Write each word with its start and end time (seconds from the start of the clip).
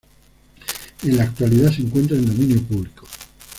En 1.03 1.15
la 1.15 1.25
actualidad 1.25 1.71
se 1.71 1.83
encuentra 1.83 2.17
en 2.17 2.25
dominio 2.25 2.59
público. 2.63 3.05